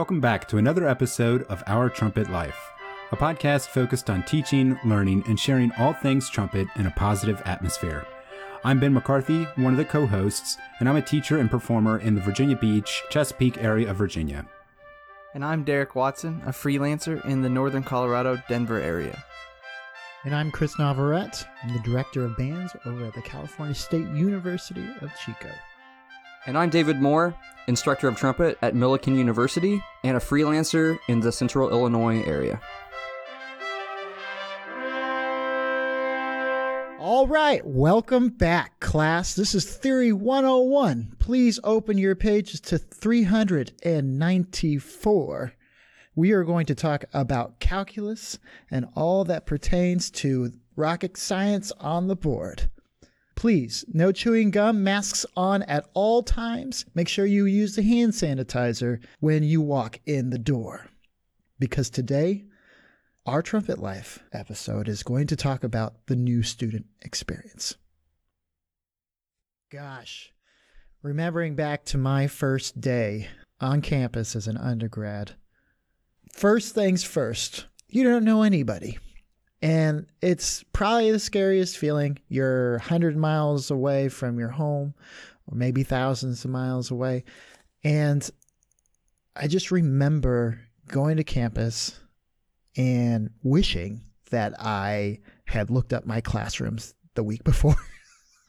[0.00, 2.58] Welcome back to another episode of Our Trumpet Life,
[3.12, 8.06] a podcast focused on teaching, learning, and sharing all things trumpet in a positive atmosphere.
[8.64, 12.14] I'm Ben McCarthy, one of the co hosts, and I'm a teacher and performer in
[12.14, 14.46] the Virginia Beach, Chesapeake area of Virginia.
[15.34, 19.22] And I'm Derek Watson, a freelancer in the northern Colorado, Denver area.
[20.24, 21.44] And I'm Chris Navarrete.
[21.62, 25.50] I'm the director of bands over at the California State University of Chico.
[26.46, 27.34] And I'm David Moore,
[27.66, 32.58] instructor of trumpet at Millikin University and a freelancer in the central Illinois area.
[36.98, 39.34] All right, welcome back, class.
[39.34, 41.16] This is Theory 101.
[41.18, 45.52] Please open your pages to 394.
[46.14, 48.38] We are going to talk about calculus
[48.70, 52.70] and all that pertains to rocket science on the board.
[53.40, 56.84] Please, no chewing gum, masks on at all times.
[56.94, 60.90] Make sure you use the hand sanitizer when you walk in the door.
[61.58, 62.44] Because today,
[63.24, 67.76] our Trumpet Life episode is going to talk about the new student experience.
[69.72, 70.34] Gosh,
[71.00, 75.32] remembering back to my first day on campus as an undergrad,
[76.30, 78.98] first things first, you don't know anybody.
[79.62, 82.18] And it's probably the scariest feeling.
[82.28, 84.94] You're 100 miles away from your home,
[85.46, 87.24] or maybe thousands of miles away.
[87.84, 88.28] And
[89.36, 91.98] I just remember going to campus
[92.76, 97.76] and wishing that I had looked up my classrooms the week before.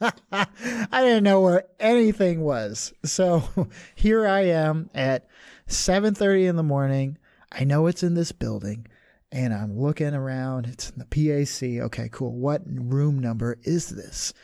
[0.32, 0.46] I
[0.92, 2.92] didn't know where anything was.
[3.04, 3.44] So
[3.94, 5.28] here I am at
[5.68, 7.18] 7:30 in the morning.
[7.50, 8.86] I know it's in this building
[9.32, 10.66] and I'm looking around.
[10.66, 11.82] It's in the PAC.
[11.86, 12.32] Okay, cool.
[12.32, 14.34] What room number is this?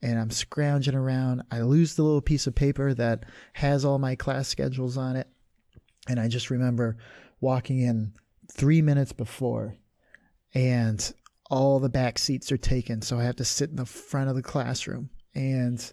[0.00, 1.42] And I'm scrounging around.
[1.50, 5.26] I lose the little piece of paper that has all my class schedules on it.
[6.08, 6.96] And I just remember
[7.40, 8.12] walking in
[8.52, 9.76] three minutes before
[10.54, 11.12] and
[11.50, 13.02] all the back seats are taken.
[13.02, 15.10] So I have to sit in the front of the classroom.
[15.34, 15.92] And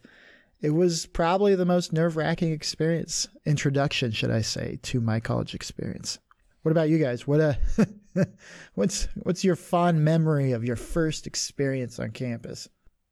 [0.62, 5.56] it was probably the most nerve wracking experience, introduction, should I say, to my college
[5.56, 6.20] experience.
[6.62, 7.28] What about you guys?
[7.28, 7.54] What uh,
[8.76, 12.68] what's what's your fond memory of your first experience on campus?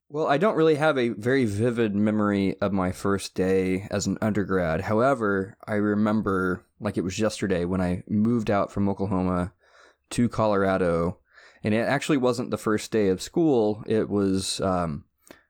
[0.09, 4.17] Well, I don't really have a very vivid memory of my first day as an
[4.21, 4.81] undergrad.
[4.81, 9.53] However, I remember like it was yesterday when I moved out from Oklahoma
[10.11, 11.19] to Colorado,
[11.63, 13.83] and it actually wasn't the first day of school.
[13.87, 15.05] It was um,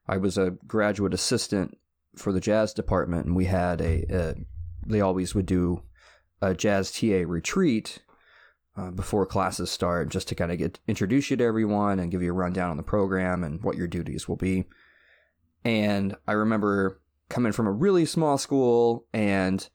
[0.08, 1.78] I was a graduate assistant
[2.16, 4.36] for the jazz department, and we had a, a
[4.86, 5.84] they always would do
[6.42, 8.00] a jazz TA retreat
[8.78, 12.22] uh, before classes start, just to kind of get introduce you to everyone and give
[12.22, 14.66] you a rundown on the program and what your duties will be.
[15.64, 19.68] And I remember coming from a really small school and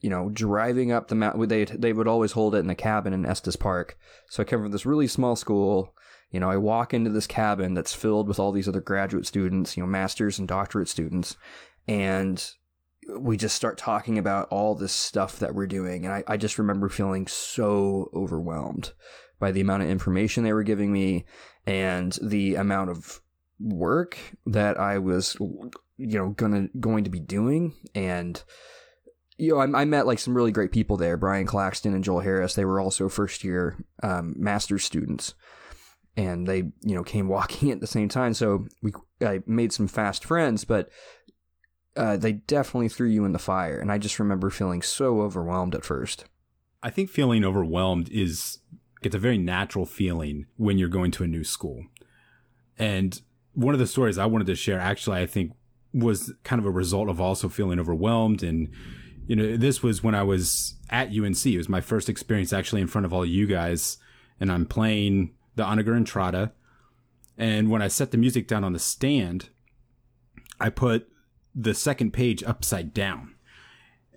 [0.00, 1.48] you know driving up the mountain.
[1.48, 3.98] They they would always hold it in the cabin in Estes Park.
[4.28, 5.94] So I come from this really small school.
[6.30, 9.76] You know, I walk into this cabin that's filled with all these other graduate students,
[9.76, 11.36] you know, masters and doctorate students,
[11.86, 12.44] and
[13.08, 16.04] we just start talking about all this stuff that we're doing.
[16.04, 18.92] And I, I just remember feeling so overwhelmed
[19.38, 21.24] by the amount of information they were giving me
[21.66, 23.20] and the amount of
[23.60, 27.74] work that I was, you know, gonna, going to be doing.
[27.94, 28.42] And,
[29.36, 32.20] you know, I, I met like some really great people there, Brian Claxton and Joel
[32.20, 32.54] Harris.
[32.54, 35.34] They were also first year, um, master's students
[36.16, 38.34] and they, you know, came walking at the same time.
[38.34, 40.90] So we, I made some fast friends, but
[41.96, 43.78] uh, they definitely threw you in the fire.
[43.78, 46.24] And I just remember feeling so overwhelmed at first.
[46.82, 48.58] I think feeling overwhelmed is
[49.02, 51.84] it's a very natural feeling when you're going to a new school.
[52.78, 53.20] And
[53.52, 55.52] one of the stories I wanted to share actually I think
[55.92, 58.68] was kind of a result of also feeling overwhelmed and
[59.28, 61.46] you know this was when I was at UNC.
[61.46, 63.98] It was my first experience actually in front of all you guys
[64.40, 66.52] and I'm playing the Honegger Intrada.
[67.38, 69.50] And when I set the music down on the stand,
[70.60, 71.08] I put
[71.54, 73.34] the second page upside down.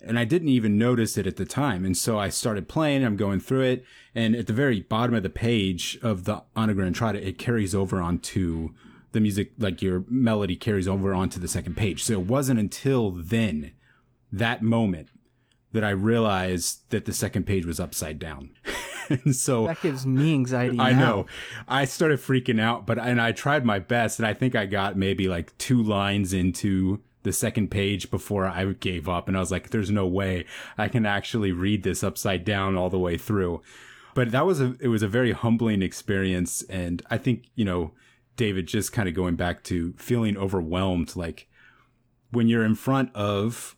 [0.02, 1.84] And I didn't even notice it at the time.
[1.84, 3.84] And so I started playing, I'm going through it.
[4.14, 8.00] And at the very bottom of the page of the Honegger Intrada, it carries over
[8.00, 8.70] onto
[9.12, 12.04] the music, like your melody carries over onto the second page.
[12.04, 13.72] So it wasn't until then,
[14.30, 15.08] that moment,
[15.72, 18.50] that I realized that the second page was upside down.
[19.08, 20.78] and so that gives me anxiety.
[20.78, 20.98] I now.
[20.98, 21.26] know.
[21.66, 24.96] I started freaking out, but and I tried my best, and I think I got
[24.96, 29.50] maybe like two lines into the second page before I gave up, and I was
[29.50, 30.44] like, "There's no way
[30.76, 33.62] I can actually read this upside down all the way through."
[34.14, 37.92] But that was a it was a very humbling experience, and I think you know,
[38.36, 41.48] David, just kind of going back to feeling overwhelmed, like
[42.30, 43.76] when you're in front of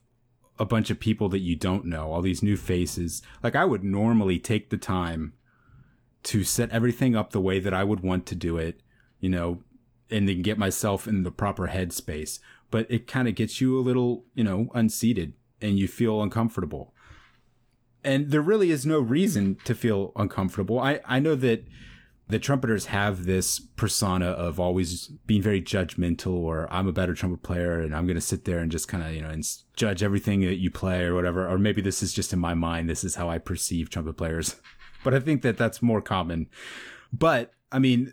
[0.60, 3.22] a bunch of people that you don't know, all these new faces.
[3.42, 5.32] Like I would normally take the time
[6.24, 8.82] to set everything up the way that I would want to do it,
[9.20, 9.62] you know,
[10.10, 12.40] and then get myself in the proper headspace.
[12.70, 16.94] But it kind of gets you a little, you know, unseated and you feel uncomfortable.
[18.02, 20.78] And there really is no reason to feel uncomfortable.
[20.78, 21.64] I, I know that
[22.30, 27.42] the trumpeters have this persona of always being very judgmental or I'm a better trumpet
[27.42, 29.44] player and I'm going to sit there and just kind of, you know, and
[29.74, 31.48] judge everything that you play or whatever.
[31.48, 32.88] Or maybe this is just in my mind.
[32.88, 34.56] This is how I perceive trumpet players.
[35.02, 36.50] But I think that that's more common.
[37.10, 38.12] But I mean,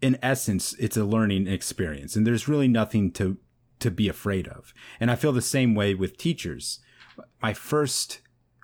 [0.00, 3.36] in essence, it's a learning experience and there's really nothing to,
[3.80, 4.72] to be afraid of.
[5.00, 6.80] And I feel the same way with teachers.
[7.42, 8.20] My first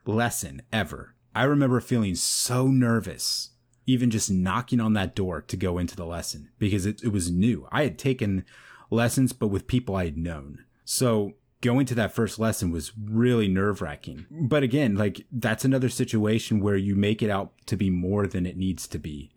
[0.07, 3.51] lesson ever, I remember feeling so nervous
[3.91, 7.31] even just knocking on that door to go into the lesson because it, it was
[7.31, 7.67] new.
[7.73, 8.45] I had taken
[8.91, 10.65] lessons, but with people I had known.
[10.85, 14.27] So going to that first lesson was really nerve wracking.
[14.31, 18.47] But again, like that's another situation where you make it out to be more than
[18.47, 19.33] it needs to be.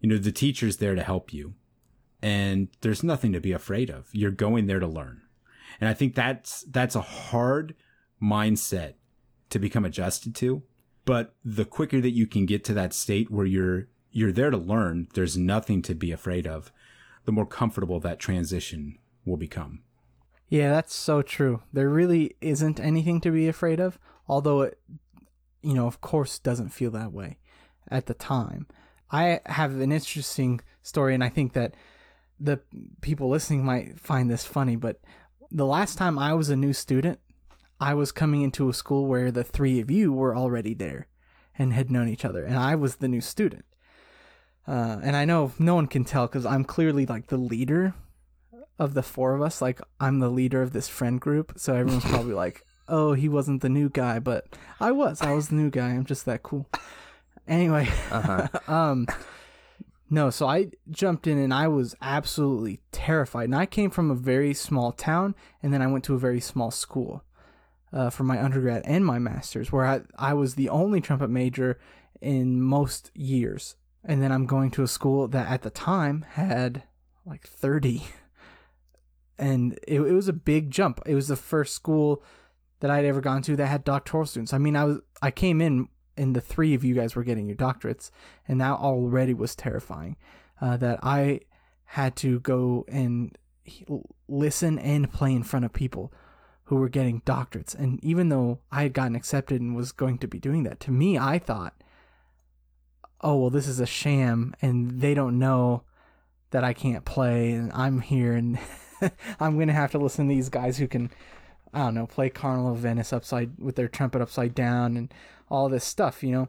[0.00, 1.54] You know, the teacher's there to help you
[2.26, 4.08] and there's nothing to be afraid of.
[4.12, 5.22] You're going there to learn.
[5.80, 7.74] And I think that's, that's a hard
[8.22, 8.94] mindset
[9.50, 10.62] to become adjusted to
[11.06, 14.56] but the quicker that you can get to that state where you're you're there to
[14.56, 16.72] learn, there's nothing to be afraid of,
[17.26, 19.82] the more comfortable that transition will become.
[20.48, 21.62] Yeah, that's so true.
[21.72, 24.78] There really isn't anything to be afraid of, although it
[25.62, 27.38] you know, of course doesn't feel that way
[27.88, 28.66] at the time.
[29.10, 31.74] I have an interesting story and I think that
[32.38, 32.60] the
[33.00, 35.00] people listening might find this funny, but
[35.50, 37.18] the last time I was a new student,
[37.80, 41.08] I was coming into a school where the three of you were already there
[41.58, 43.64] and had known each other, and I was the new student.
[44.66, 47.94] Uh, and I know no one can tell because I'm clearly like the leader
[48.78, 49.62] of the four of us.
[49.62, 53.62] Like I'm the leader of this friend group, so everyone's probably like, "Oh, he wasn't
[53.62, 54.46] the new guy," but
[54.80, 55.22] I was.
[55.22, 55.88] I was the new guy.
[55.90, 56.66] I'm just that cool.
[57.46, 58.48] Anyway, uh-huh.
[58.72, 59.06] um,
[60.08, 63.44] no, so I jumped in and I was absolutely terrified.
[63.44, 66.40] And I came from a very small town, and then I went to a very
[66.40, 67.24] small school
[67.92, 71.78] uh, for my undergrad and my master's, where I, I was the only trumpet major
[72.20, 73.76] in most years.
[74.04, 76.84] And then I'm going to a school that at the time had
[77.24, 78.04] like 30.
[79.38, 81.02] And it, it was a big jump.
[81.04, 82.22] It was the first school
[82.80, 84.54] that I'd ever gone to that had doctoral students.
[84.54, 87.46] I mean, I was I came in and the three of you guys were getting
[87.46, 88.10] your doctorates,
[88.48, 90.16] and that already was terrifying.
[90.60, 91.40] Uh, that I
[91.84, 93.36] had to go and
[94.28, 96.12] listen and play in front of people
[96.64, 97.74] who were getting doctorates.
[97.74, 100.90] And even though I had gotten accepted and was going to be doing that, to
[100.90, 101.74] me, I thought,
[103.20, 105.82] oh, well, this is a sham and they don't know
[106.50, 108.58] that I can't play and I'm here and
[109.40, 111.10] I'm going to have to listen to these guys who can,
[111.72, 115.14] I don't know, play Carnival of Venice upside with their trumpet upside down and
[115.48, 116.48] all this stuff, you know.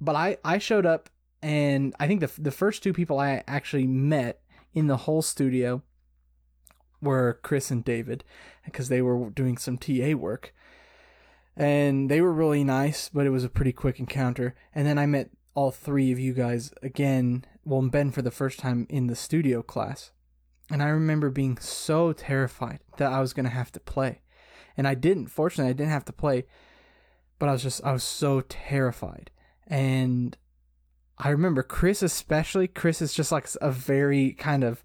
[0.00, 1.08] But I, I showed up
[1.42, 4.40] and I think the, the first two people I actually met
[4.72, 5.82] in the whole studio
[7.02, 8.24] were Chris and David
[8.64, 10.54] because they were doing some TA work.
[11.56, 14.54] And they were really nice, but it was a pretty quick encounter.
[14.74, 18.58] And then I met all three of you guys again, well, Ben for the first
[18.58, 20.10] time in the studio class.
[20.70, 24.22] And I remember being so terrified that I was going to have to play.
[24.76, 25.26] And I didn't.
[25.26, 26.46] Fortunately, I didn't have to play,
[27.38, 29.30] but I was just, I was so terrified.
[29.66, 30.36] And
[31.18, 32.68] I remember Chris, especially.
[32.68, 34.82] Chris is just like a very kind of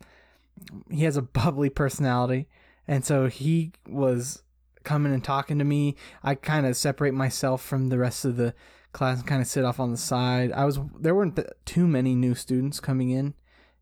[0.89, 2.47] he has a bubbly personality,
[2.87, 4.43] and so he was
[4.83, 5.95] coming and talking to me.
[6.23, 8.53] I kind of separate myself from the rest of the
[8.91, 10.51] class and kind of sit off on the side.
[10.51, 13.33] I was there weren't too many new students coming in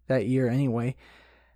[0.08, 0.96] that year anyway,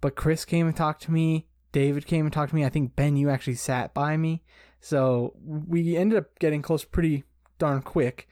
[0.01, 1.47] but Chris came and talked to me.
[1.71, 2.65] David came and talked to me.
[2.65, 4.43] I think Ben, you actually sat by me,
[4.81, 7.23] so we ended up getting close pretty
[7.59, 8.27] darn quick.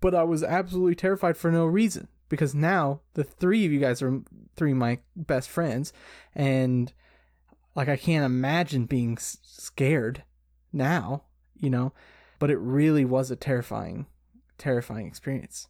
[0.00, 4.02] But I was absolutely terrified for no reason because now the three of you guys
[4.02, 4.20] are
[4.56, 5.92] three of my best friends
[6.34, 6.92] and
[7.74, 10.22] like I can't imagine being scared
[10.72, 11.24] now,
[11.58, 11.92] you know,
[12.38, 14.06] but it really was a terrifying
[14.58, 15.68] terrifying experience.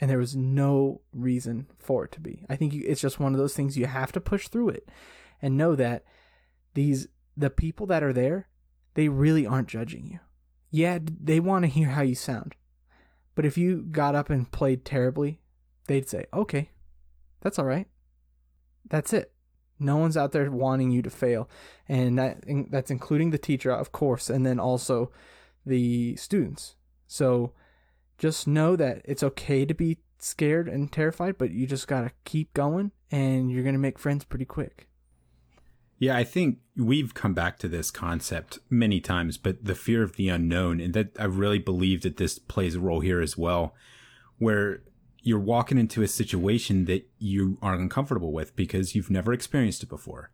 [0.00, 2.44] And there was no reason for it to be.
[2.48, 4.88] I think it's just one of those things you have to push through it
[5.40, 6.04] and know that
[6.74, 8.48] these the people that are there,
[8.94, 10.20] they really aren't judging you.
[10.70, 12.54] Yeah, they want to hear how you sound.
[13.34, 15.40] But if you got up and played terribly,
[15.86, 16.70] they'd say, okay,
[17.40, 17.86] that's all right.
[18.88, 19.32] That's it.
[19.78, 21.48] No one's out there wanting you to fail.
[21.88, 25.10] And that that's including the teacher, of course, and then also
[25.66, 26.76] the students.
[27.06, 27.52] So
[28.18, 32.12] just know that it's okay to be scared and terrified, but you just got to
[32.24, 34.88] keep going and you're going to make friends pretty quick.
[35.98, 40.16] Yeah, I think we've come back to this concept many times, but the fear of
[40.16, 43.74] the unknown, and that I really believe that this plays a role here as well,
[44.38, 44.82] where
[45.22, 49.88] you're walking into a situation that you are uncomfortable with because you've never experienced it
[49.88, 50.30] before.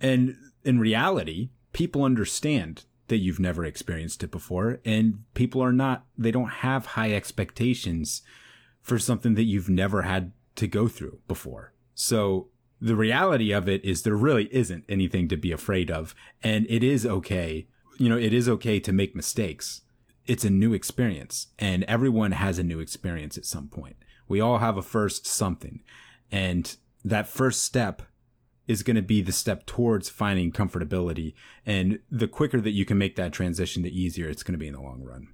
[0.00, 6.04] And in reality, people understand that you've never experienced it before, and people are not,
[6.16, 8.22] they don't have high expectations
[8.80, 11.72] for something that you've never had to go through before.
[11.94, 12.48] So
[12.80, 16.14] the reality of it is there really isn't anything to be afraid of.
[16.42, 17.66] And it is okay.
[17.98, 19.82] You know, it is okay to make mistakes.
[20.26, 23.96] It's a new experience and everyone has a new experience at some point.
[24.28, 25.80] We all have a first something
[26.30, 28.02] and that first step
[28.66, 31.34] is going to be the step towards finding comfortability.
[31.66, 34.68] And the quicker that you can make that transition, the easier it's going to be
[34.68, 35.28] in the long run.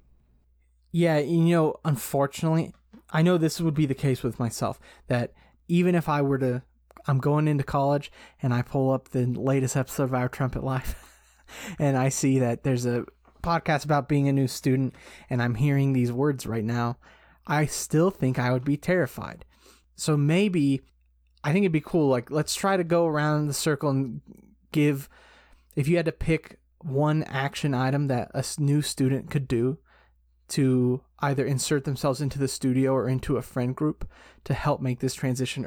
[0.90, 2.72] Yeah, you know, unfortunately,
[3.10, 5.34] I know this would be the case with myself that
[5.68, 6.62] even if I were to
[7.06, 8.10] I'm going into college
[8.42, 10.94] and I pull up the latest episode of Our Trumpet Life
[11.78, 13.04] and I see that there's a
[13.42, 14.94] podcast about being a new student
[15.30, 16.98] and I'm hearing these words right now,
[17.46, 19.44] I still think I would be terrified.
[19.94, 20.82] So maybe
[21.44, 22.08] I think it'd be cool.
[22.08, 24.20] Like, let's try to go around the circle and
[24.72, 25.08] give,
[25.76, 29.78] if you had to pick one action item that a new student could do
[30.48, 34.08] to either insert themselves into the studio or into a friend group
[34.44, 35.64] to help make this transition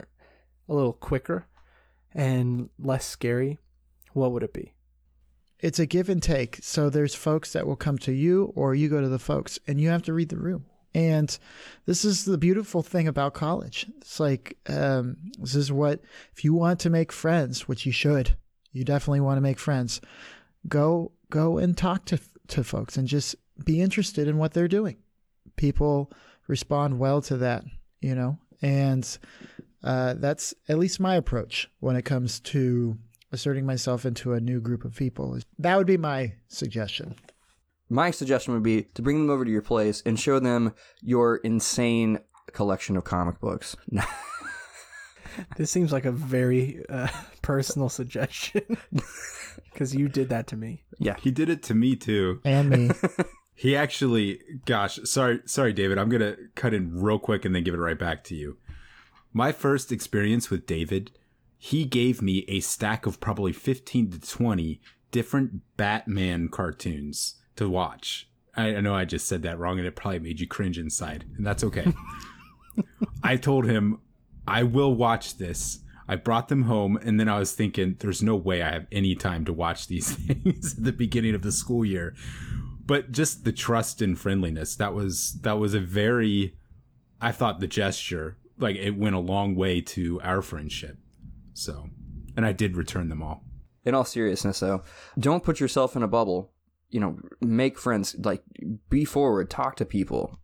[0.70, 1.48] a little quicker
[2.14, 3.58] and less scary,
[4.14, 4.74] what would it be?
[5.60, 6.60] It's a give and take.
[6.62, 9.82] So there's folks that will come to you or you go to the folks and
[9.82, 10.66] you have to read the room.
[10.96, 11.38] And
[11.86, 13.86] this is the beautiful thing about college.
[13.98, 16.02] It's like, um, this is what,
[16.34, 18.36] if you want to make friends, which you should,
[18.72, 20.02] you definitely want to make friends,
[20.68, 24.98] go, go and talk to, to folks and just be interested in what they're doing.
[25.58, 26.12] People
[26.48, 27.66] respond well to that,
[28.02, 29.18] you know, and
[29.84, 32.98] uh, that's at least my approach when it comes to
[33.32, 35.38] asserting myself into a new group of people.
[35.58, 37.16] That would be my suggestion.
[37.90, 41.38] My suggestion would be to bring them over to your place and show them your
[41.38, 42.20] insane
[42.54, 43.76] collection of comic books.
[45.58, 47.08] this seems like a very uh,
[47.42, 48.78] personal suggestion
[49.72, 50.84] because you did that to me.
[51.00, 52.92] Yeah, he did it to me too, and me.
[53.56, 55.98] he actually, gosh, sorry, sorry, David.
[55.98, 58.58] I'm gonna cut in real quick and then give it right back to you.
[59.32, 61.12] My first experience with David,
[61.58, 64.82] he gave me a stack of probably 15 to 20
[65.12, 68.30] different Batman cartoons to watch.
[68.56, 71.26] I, I know I just said that wrong and it probably made you cringe inside,
[71.38, 71.94] and that's okay.
[73.24, 74.00] I told him,
[74.48, 75.80] I will watch this.
[76.08, 79.14] I brought them home, and then I was thinking, there's no way I have any
[79.14, 82.16] time to watch these things at the beginning of the school year.
[82.84, 86.56] But just the trust and friendliness, that was that was a very
[87.22, 90.98] I thought the gesture like it went a long way to our friendship.
[91.54, 91.90] So,
[92.36, 93.44] and I did return them all.
[93.86, 94.84] In all seriousness, though,
[95.18, 96.52] don't put yourself in a bubble.
[96.90, 98.16] You know, make friends.
[98.18, 98.44] Like,
[98.90, 99.50] be forward.
[99.50, 100.40] Talk to people.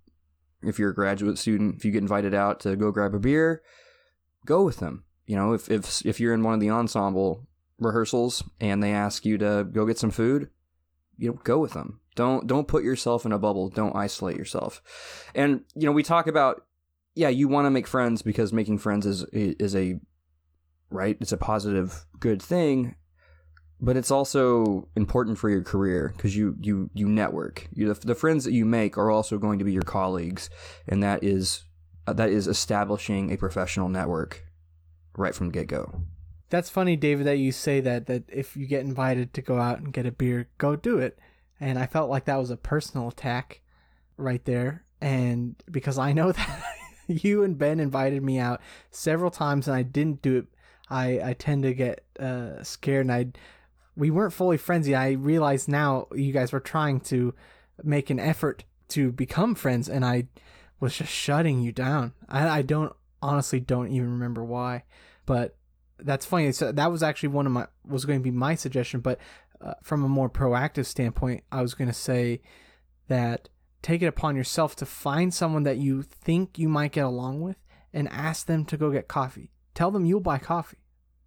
[0.62, 3.62] If you're a graduate student, if you get invited out to go grab a beer,
[4.46, 5.04] go with them.
[5.26, 7.48] You know, if if if you're in one of the ensemble
[7.80, 10.50] rehearsals and they ask you to go get some food,
[11.18, 12.00] you know, go with them.
[12.16, 13.70] Don't don't put yourself in a bubble.
[13.70, 14.82] Don't isolate yourself.
[15.34, 16.66] And you know, we talk about
[17.16, 20.00] yeah, you want to make friends because making friends is is a
[20.90, 21.18] right.
[21.20, 22.96] It's a positive, good thing,
[23.80, 27.70] but it's also important for your career because you you you network.
[27.74, 30.50] You, the, the friends that you make are also going to be your colleagues,
[30.88, 31.64] and that is
[32.06, 34.46] uh, that is establishing a professional network
[35.18, 36.02] right from get go.
[36.50, 39.80] That's funny, David, that you say that that if you get invited to go out
[39.80, 41.18] and get a beer, go do it.
[41.62, 43.62] And I felt like that was a personal attack
[44.18, 44.84] right there.
[45.02, 46.75] And because I know that
[47.24, 50.46] you and Ben invited me out several times, and I didn't do it.
[50.90, 53.28] I I tend to get uh, scared, and I
[53.96, 55.02] we weren't fully friends yet.
[55.02, 57.34] I realize now you guys were trying to
[57.84, 60.28] make an effort to become friends, and I
[60.80, 62.14] was just shutting you down.
[62.30, 64.84] I I don't honestly don't even remember why,
[65.26, 65.56] but
[65.98, 66.52] that's funny.
[66.52, 69.20] So that was actually one of my was going to be my suggestion, but
[69.62, 72.42] uh, from a more proactive standpoint, I was going to say
[73.08, 73.50] that
[73.86, 77.58] take it upon yourself to find someone that you think you might get along with
[77.94, 79.52] and ask them to go get coffee.
[79.76, 80.80] Tell them you'll buy coffee.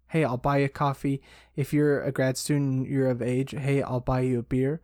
[0.09, 1.21] Hey, I'll buy you coffee.
[1.55, 4.81] If you're a grad student, you're of age, hey, I'll buy you a beer.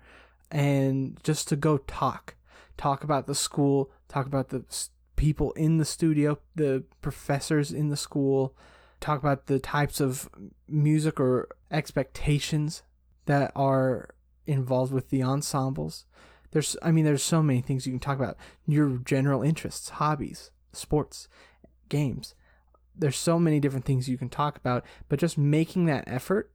[0.50, 2.36] And just to go talk.
[2.78, 4.64] Talk about the school, talk about the
[5.18, 8.56] people in the studio, the professors in the school,
[9.02, 10.30] talk about the types of
[10.70, 12.84] music or expectations
[13.26, 14.16] that are
[14.46, 16.06] involved with the ensembles
[16.56, 18.38] there's I mean there's so many things you can talk about.
[18.66, 21.28] Your general interests, hobbies, sports,
[21.90, 22.34] games.
[22.98, 26.50] There's so many different things you can talk about, but just making that effort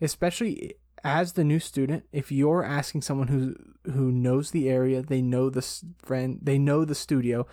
[0.00, 3.54] especially as the new student, if you're asking someone who
[3.92, 5.62] who knows the area, they know the
[5.98, 7.46] friend, they know the studio,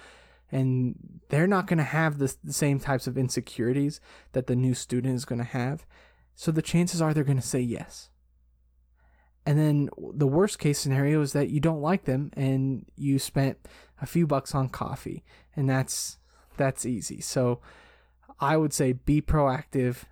[0.49, 0.95] and
[1.27, 3.99] they're not going to have the, the same types of insecurities
[4.31, 5.85] that the new student is going to have.
[6.35, 8.10] So the chances are they're going to say yes.
[9.45, 13.57] And then the worst case scenario is that you don't like them and you spent
[14.01, 15.23] a few bucks on coffee,
[15.55, 16.17] and that's
[16.57, 17.21] that's easy.
[17.21, 17.59] So
[18.39, 20.03] I would say be proactive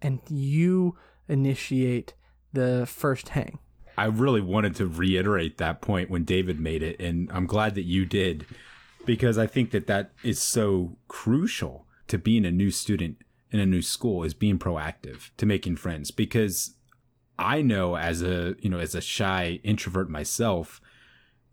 [0.00, 0.96] and you
[1.28, 2.14] initiate
[2.52, 3.58] the first hang.
[3.96, 7.82] I really wanted to reiterate that point when David made it, and I'm glad that
[7.82, 8.46] you did
[9.04, 13.18] because I think that that is so crucial to being a new student
[13.50, 16.74] in a new school is being proactive to making friends because
[17.38, 20.80] I know as a, you know, as a shy introvert myself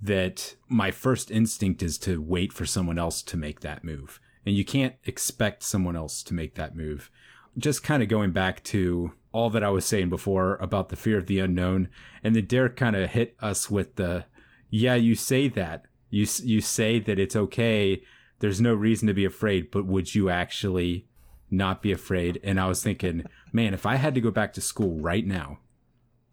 [0.02, 4.20] that my first instinct is to wait for someone else to make that move.
[4.46, 7.10] And you can't expect someone else to make that move.
[7.58, 11.18] Just kind of going back to all that I was saying before about the fear
[11.18, 11.90] of the unknown,
[12.24, 14.26] and then Derek kind of hit us with the,
[14.70, 15.86] yeah, you say that.
[16.10, 18.02] You you say that it's okay.
[18.40, 21.08] There's no reason to be afraid, but would you actually
[21.50, 22.40] not be afraid?
[22.44, 25.60] And I was thinking, man, if I had to go back to school right now,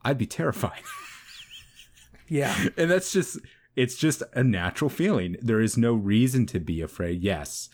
[0.04, 0.82] I'd be terrified.
[2.28, 2.68] Yeah.
[2.78, 3.38] and that's just
[3.76, 5.36] it's just a natural feeling.
[5.42, 7.22] There is no reason to be afraid.
[7.22, 7.68] Yes.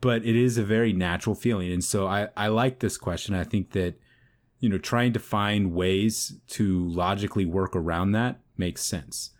[0.00, 1.72] But it is a very natural feeling.
[1.72, 3.34] And so I, I like this question.
[3.34, 3.94] I think that,
[4.60, 9.30] you know, trying to find ways to logically work around that makes sense.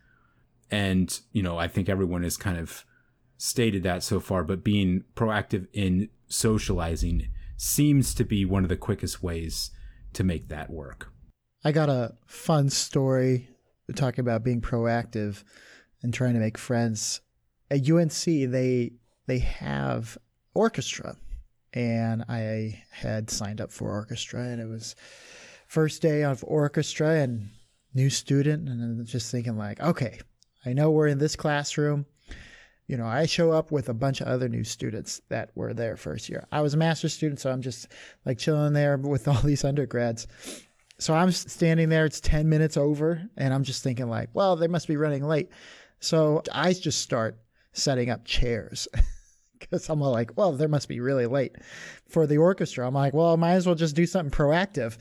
[0.71, 2.85] And, you know, I think everyone has kind of
[3.39, 8.77] stated that so far, but being proactive in socializing seems to be one of the
[8.77, 9.71] quickest ways
[10.13, 11.13] to make that work.
[11.65, 13.49] I got a fun story
[13.97, 15.43] talking about being proactive
[16.03, 17.21] and trying to make friends.
[17.71, 18.93] At UNC, they
[19.27, 20.17] they have
[20.55, 21.17] orchestra,
[21.73, 24.95] and I had signed up for orchestra, and it was
[25.67, 27.51] first day of orchestra and
[27.93, 30.21] new student, and just thinking like, okay,
[30.65, 32.07] I know we're in this classroom.
[32.87, 35.97] You know, I show up with a bunch of other new students that were there
[35.97, 36.47] first year.
[36.51, 37.89] I was a master's student, so I'm just
[38.25, 40.27] like chilling there with all these undergrads
[40.99, 44.67] so I'm standing there, it's 10 minutes over, and I'm just thinking, like, well, they
[44.67, 45.49] must be running late.
[46.01, 47.39] So I just start
[47.73, 48.89] setting up chairs
[49.59, 51.57] because I'm like, well, they must be really late
[52.09, 52.87] for the orchestra.
[52.87, 54.99] I'm like, well, I might as well just do something proactive.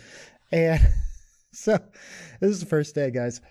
[0.51, 0.79] And
[1.51, 1.79] so
[2.39, 3.41] this is the first day, guys.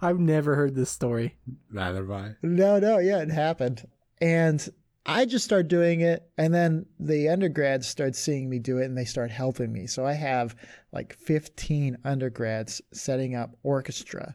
[0.00, 1.36] I've never heard this story.
[1.70, 2.34] Neither have I.
[2.42, 3.86] No, no, yeah, it happened.
[4.20, 4.66] And
[5.08, 8.98] I just start doing it, and then the undergrads start seeing me do it, and
[8.98, 9.86] they start helping me.
[9.86, 10.56] So I have
[10.92, 14.34] like 15 undergrads setting up orchestra,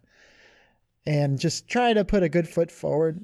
[1.06, 3.24] and just try to put a good foot forward.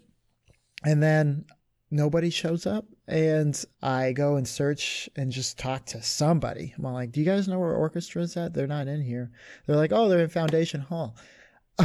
[0.84, 1.46] And then
[1.90, 6.74] nobody shows up, and I go and search and just talk to somebody.
[6.78, 8.54] I'm like, "Do you guys know where orchestra is at?
[8.54, 9.32] They're not in here."
[9.66, 11.16] They're like, "Oh, they're in Foundation Hall."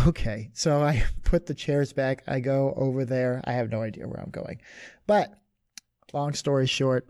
[0.06, 2.24] Okay, so I put the chairs back.
[2.26, 3.42] I go over there.
[3.44, 4.58] I have no idea where I'm going.
[5.06, 5.41] But
[6.12, 7.08] long story short,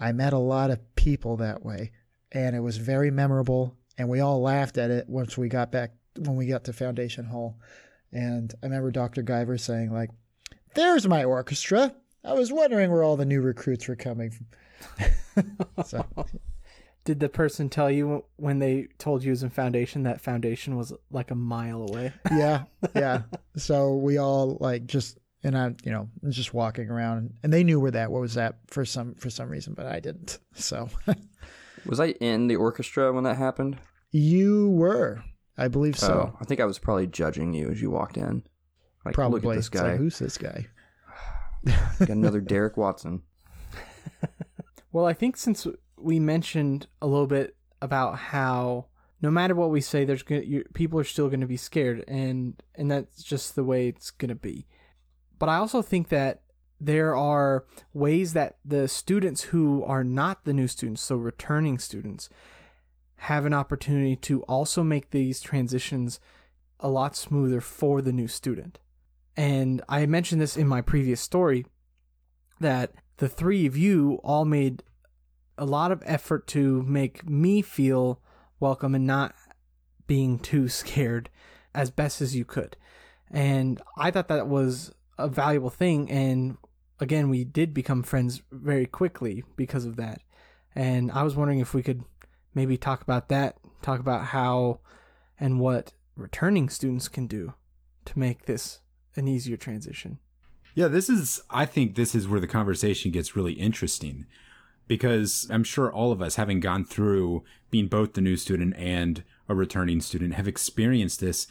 [0.00, 1.92] I met a lot of people that way,
[2.32, 3.76] and it was very memorable.
[3.96, 7.24] And we all laughed at it once we got back when we got to Foundation
[7.24, 7.58] Hall.
[8.12, 9.22] And I remember Dr.
[9.22, 10.10] Guyver saying, like,
[10.74, 11.94] there's my orchestra.
[12.24, 15.66] I was wondering where all the new recruits were coming from.
[15.84, 16.04] so,
[17.04, 20.76] Did the person tell you when they told you it was in foundation that foundation
[20.76, 22.12] was like a mile away?
[22.30, 23.22] yeah, yeah.
[23.56, 27.78] So we all like just and I, you know, just walking around, and they knew
[27.80, 30.38] where that what was at for some for some reason, but I didn't.
[30.54, 30.88] So
[31.86, 33.78] Was I in the orchestra when that happened?
[34.10, 35.22] you were,
[35.56, 36.32] I believe so.
[36.32, 38.42] Oh, I think I was probably judging you as you walked in.
[39.04, 39.40] Like, Probably.
[39.40, 39.96] look at this It's like, guy.
[39.96, 40.66] Who's this guy?
[41.98, 43.22] Got another Derek Watson.
[44.92, 45.66] Well, I think since
[45.98, 48.86] we mentioned a little bit about how
[49.20, 52.04] no matter what we say, there's gonna, you, people are still going to be scared,
[52.08, 54.66] and and that's just the way it's going to be.
[55.38, 56.42] But I also think that
[56.80, 62.28] there are ways that the students who are not the new students, so returning students,
[63.22, 66.20] have an opportunity to also make these transitions
[66.80, 68.78] a lot smoother for the new student.
[69.36, 71.66] And I mentioned this in my previous story
[72.60, 74.82] that the three of you all made
[75.56, 78.20] a lot of effort to make me feel
[78.60, 79.34] welcome and not
[80.06, 81.28] being too scared
[81.74, 82.76] as best as you could.
[83.30, 86.10] And I thought that was a valuable thing.
[86.10, 86.56] And
[87.00, 90.22] again, we did become friends very quickly because of that.
[90.74, 92.04] And I was wondering if we could
[92.54, 94.80] maybe talk about that, talk about how
[95.38, 97.54] and what returning students can do
[98.04, 98.80] to make this
[99.16, 100.18] an easier transition.
[100.74, 104.26] Yeah, this is, I think this is where the conversation gets really interesting
[104.86, 109.22] because I'm sure all of us, having gone through being both the new student and
[109.48, 111.46] a returning student, have experienced this.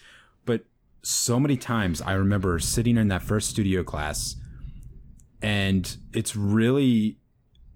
[0.45, 0.63] But
[1.01, 4.35] so many times I remember sitting in that first studio class,
[5.41, 7.19] and it's really,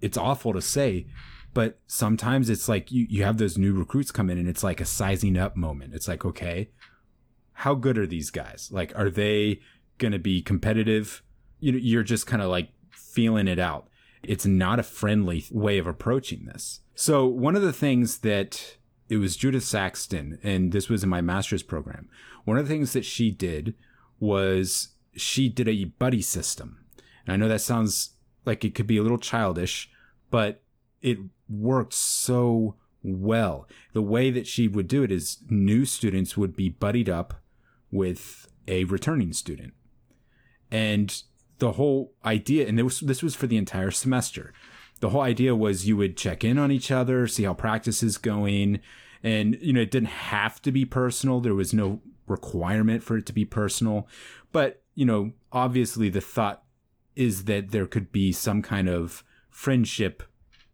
[0.00, 1.06] it's awful to say,
[1.54, 4.80] but sometimes it's like you, you have those new recruits come in and it's like
[4.80, 5.94] a sizing up moment.
[5.94, 6.70] It's like, okay,
[7.52, 8.70] how good are these guys?
[8.72, 9.60] Like, are they
[9.98, 11.22] going to be competitive?
[11.60, 13.88] You know, you're just kind of like feeling it out.
[14.22, 16.80] It's not a friendly way of approaching this.
[16.94, 18.76] So one of the things that
[19.08, 22.08] it was Judith Saxton, and this was in my master's program.
[22.44, 23.74] One of the things that she did
[24.18, 26.78] was she did a buddy system.
[27.26, 28.10] And I know that sounds
[28.44, 29.90] like it could be a little childish,
[30.30, 30.62] but
[31.00, 33.68] it worked so well.
[33.92, 37.34] The way that she would do it is new students would be buddied up
[37.90, 39.74] with a returning student.
[40.70, 41.22] And
[41.58, 44.52] the whole idea, and this, this was for the entire semester.
[45.00, 48.18] The whole idea was you would check in on each other, see how practice is
[48.18, 48.80] going.
[49.22, 51.40] And, you know, it didn't have to be personal.
[51.40, 52.00] There was no
[52.32, 54.08] requirement for it to be personal.
[54.50, 56.64] But, you know, obviously the thought
[57.14, 60.22] is that there could be some kind of friendship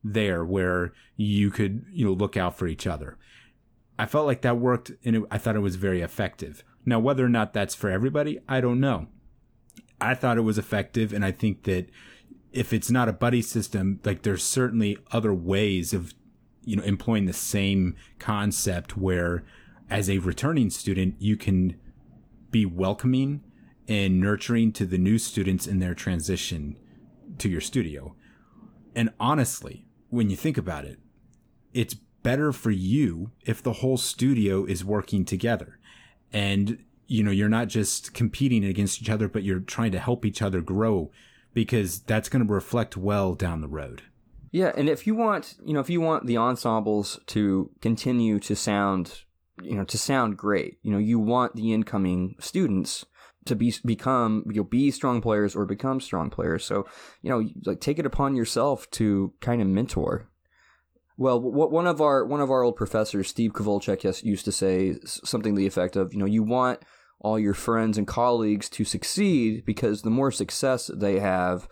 [0.03, 3.19] there where you could, you know, look out for each other.
[3.99, 6.63] I felt like that worked and it, I thought it was very effective.
[6.87, 9.09] Now, whether or not that's for everybody, I don't know.
[10.01, 11.91] I thought it was effective, and I think that
[12.53, 16.15] if it's not a buddy system, like there's certainly other ways of,
[16.65, 19.45] you know, employing the same concept where
[19.91, 21.77] as a returning student, you can
[22.51, 23.43] be welcoming
[23.87, 26.77] and nurturing to the new students in their transition
[27.39, 28.15] to your studio.
[28.95, 30.99] And honestly, when you think about it,
[31.73, 35.79] it's better for you if the whole studio is working together.
[36.33, 40.25] And, you know, you're not just competing against each other, but you're trying to help
[40.25, 41.11] each other grow
[41.55, 44.03] because that's going to reflect well down the road.
[44.51, 48.57] Yeah, and if you want, you know, if you want the ensembles to continue to
[48.57, 49.23] sound,
[49.63, 53.05] you know, to sound great, you know, you want the incoming students
[53.47, 56.65] to be become you'll be strong players or become strong players.
[56.65, 56.87] So
[57.23, 60.29] you know, like take it upon yourself to kind of mentor.
[61.17, 64.97] Well, what one of our one of our old professors, Steve Kovalcheck, used to say
[65.05, 66.81] something to the effect of, you know, you want
[67.21, 71.69] all your friends and colleagues to succeed because the more success they have,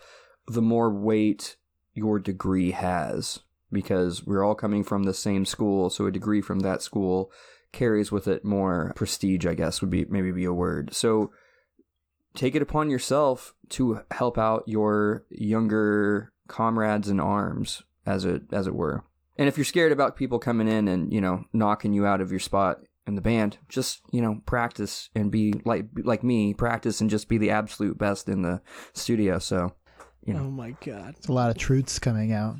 [0.47, 1.55] the more weight
[1.93, 3.39] your degree has
[3.71, 7.31] because we're all coming from the same school, so a degree from that school
[7.77, 10.93] carries with it more prestige, I guess would be maybe be a word.
[10.93, 11.31] So
[12.35, 18.67] take it upon yourself to help out your younger comrades in arms, as it as
[18.67, 19.03] it were.
[19.37, 22.31] And if you're scared about people coming in and you know knocking you out of
[22.31, 26.99] your spot in the band, just you know practice and be like like me, practice
[26.99, 28.59] and just be the absolute best in the
[28.93, 29.37] studio.
[29.37, 29.75] So,
[30.25, 30.41] you know.
[30.41, 31.13] Oh my god.
[31.17, 32.55] It's a lot of truths coming out.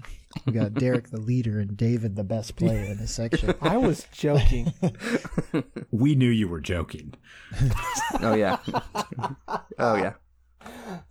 [0.45, 3.53] We got Derek the leader and David the best player in the section.
[3.61, 4.73] I was joking.
[5.91, 7.13] We knew you were joking.
[8.21, 8.57] oh yeah,
[9.79, 10.13] oh yeah.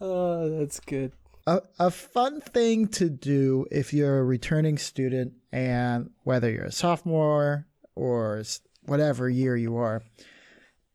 [0.01, 1.13] oh, that's good.
[1.47, 6.73] a, a fun thing to do if you're a returning student and whether you're a
[6.73, 8.43] sophomore or
[8.85, 10.03] whatever year you are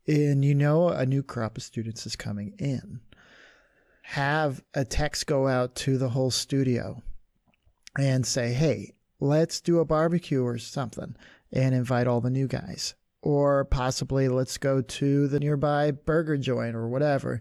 [0.06, 3.00] and you know a new crop of students is coming in
[4.02, 7.02] have a text go out to the whole studio
[7.98, 11.14] and say hey let's do a barbecue or something
[11.52, 16.74] and invite all the new guys or possibly let's go to the nearby burger joint
[16.74, 17.40] or whatever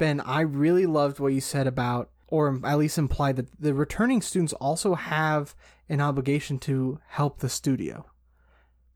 [0.00, 4.22] Ben, I really loved what you said about, or at least implied that the returning
[4.22, 5.54] students also have
[5.90, 8.06] an obligation to help the studio.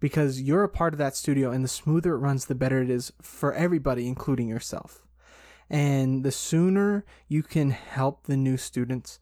[0.00, 2.88] Because you're a part of that studio, and the smoother it runs, the better it
[2.88, 5.02] is for everybody, including yourself.
[5.68, 9.20] And the sooner you can help the new students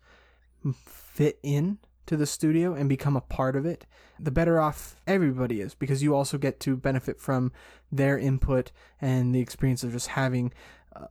[1.13, 3.87] fit in to the studio and become a part of it,
[4.19, 7.53] the better off everybody is because you also get to benefit from
[7.91, 10.53] their input and the experience of just having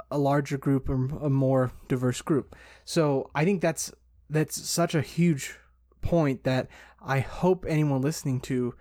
[0.09, 2.55] a larger group or a more diverse group.
[2.83, 3.91] So I think that's
[4.29, 5.57] that's such a huge
[6.01, 6.67] point that
[7.01, 8.73] I hope anyone listening to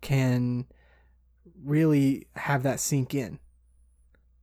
[0.00, 0.66] can
[1.64, 3.38] really have that sink in.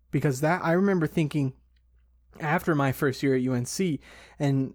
[0.09, 1.53] Because that I remember thinking
[2.39, 3.99] after my first year at UNC
[4.39, 4.73] and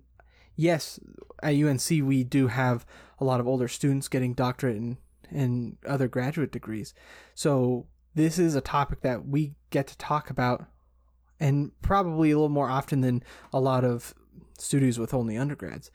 [0.58, 1.00] yes,
[1.42, 2.84] at UNC we do have
[3.18, 4.98] a lot of older students getting doctorate and
[5.30, 6.94] and other graduate degrees.
[7.34, 10.66] So this is a topic that we get to talk about
[11.38, 14.14] and probably a little more often than a lot of
[14.58, 15.90] studios with only undergrads.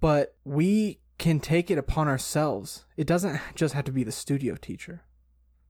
[0.00, 2.84] But we can take it upon ourselves.
[2.96, 5.02] It doesn't just have to be the studio teacher.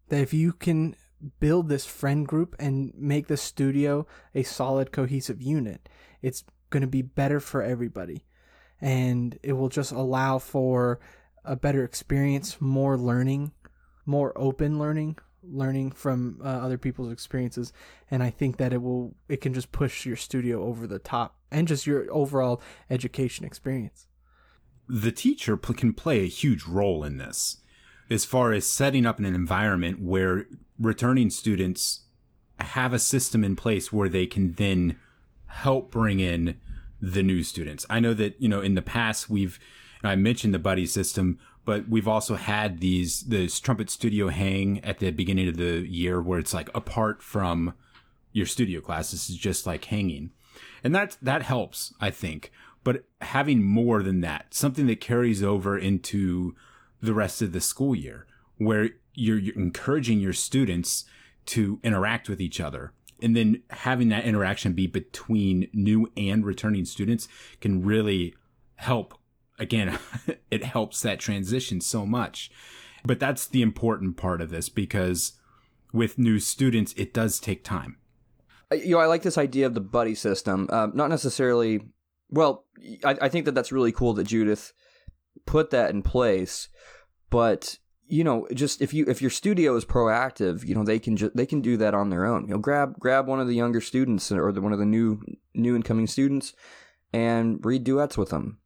[0.09, 0.97] That if you can
[1.39, 5.89] build this friend group and make the studio a solid, cohesive unit,
[6.23, 8.25] it's going to be better for everybody.
[8.81, 11.01] and it will just allow for
[11.45, 13.53] a better experience, more learning,
[14.05, 17.73] more open learning, learning from uh, other people's experiences.
[18.11, 21.37] And i think that it will it can just push your studio over the top
[21.51, 24.09] and just your overall education experience.
[24.89, 27.59] The teacher pl- can play a huge role in this.
[28.11, 30.47] As far as setting up an environment where
[30.79, 32.03] returning students
[32.61, 34.99] have a system in place where they can then
[35.47, 36.59] help bring in
[37.01, 37.87] the new students.
[37.91, 39.59] I know that you know in the past we've
[40.03, 45.01] i mentioned the buddy system but we've also had these this trumpet studio hang at
[45.01, 47.75] the beginning of the year where it's like apart from
[48.33, 49.11] your studio class.
[49.11, 50.31] This is just like hanging.
[50.85, 52.53] And that that helps i think.
[52.85, 56.55] But having more than that something that carries over into
[57.03, 58.27] the rest of the school year
[58.59, 61.05] where you're, you're encouraging your students
[61.47, 66.85] to interact with each other and then having that interaction be between new and returning
[66.85, 67.29] students
[67.61, 68.35] can really
[68.77, 69.15] help
[69.59, 69.99] again,
[70.51, 72.51] it helps that transition so much.
[73.05, 75.33] But that's the important part of this because
[75.93, 77.99] with new students, it does take time.
[78.73, 80.69] You know, I like this idea of the buddy system.
[80.71, 81.81] Um, not necessarily.
[82.31, 82.65] Well,
[83.05, 84.73] I, I think that that's really cool that Judith
[85.47, 86.69] put that in place.
[87.31, 91.17] But you know, just if you if your studio is proactive, you know, they can
[91.17, 92.47] just they can do that on their own.
[92.47, 95.21] You know, grab grab one of the younger students or the, one of the new
[95.55, 96.55] new incoming students
[97.13, 98.59] and read duets with them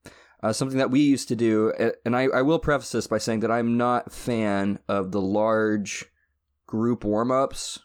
[0.42, 1.72] uh, something that we used to do.
[2.04, 5.20] And I, I will preface this by saying that I'm not a fan of the
[5.20, 6.06] large
[6.66, 7.78] group warm ups.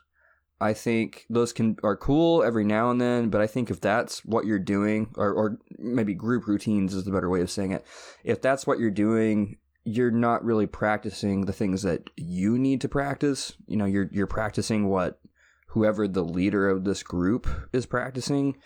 [0.62, 4.24] I think those can are cool every now and then, but I think if that's
[4.24, 7.86] what you're doing, or, or maybe group routines is the better way of saying it.
[8.24, 12.90] If that's what you're doing, you're not really practicing the things that you need to
[12.90, 13.54] practice.
[13.68, 15.20] You know, you're you're practicing what
[15.68, 18.58] whoever the leader of this group is practicing.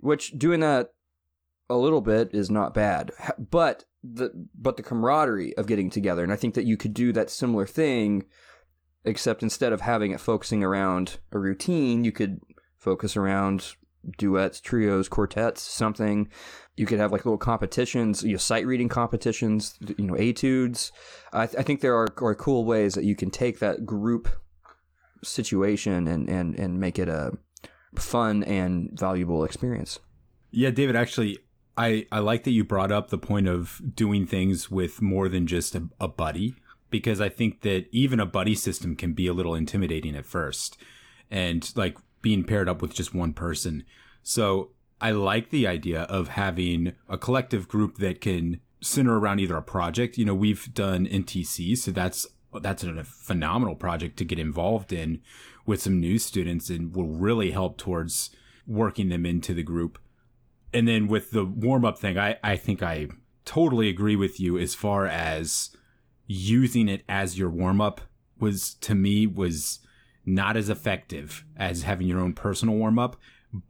[0.00, 0.92] Which doing that
[1.70, 6.32] a little bit is not bad, but the but the camaraderie of getting together, and
[6.32, 8.26] I think that you could do that similar thing,
[9.04, 12.40] except instead of having it focusing around a routine, you could
[12.76, 13.74] focus around
[14.18, 16.28] duets, trios, quartets, something.
[16.76, 20.92] You could have like little competitions, you know, sight reading competitions, you know, etudes.
[21.32, 24.28] I, th- I think there are, are cool ways that you can take that group
[25.22, 27.32] situation and, and, and make it a
[27.94, 29.98] fun and valuable experience.
[30.50, 31.38] Yeah, David, actually,
[31.76, 35.46] I, I like that you brought up the point of doing things with more than
[35.46, 36.54] just a, a buddy,
[36.90, 40.76] because I think that even a buddy system can be a little intimidating at first
[41.30, 43.84] and like being paired up with just one person.
[44.22, 49.56] So I like the idea of having a collective group that can center around either
[49.56, 50.18] a project.
[50.18, 52.26] You know, we've done NTC, so that's
[52.62, 55.20] that's a phenomenal project to get involved in
[55.66, 58.30] with some new students and will really help towards
[58.66, 59.98] working them into the group
[60.76, 63.08] and then with the warm up thing, I, I think I
[63.46, 65.70] totally agree with you as far as
[66.26, 68.02] using it as your warm up
[68.38, 69.78] was to me was
[70.26, 73.16] not as effective as having your own personal warm up.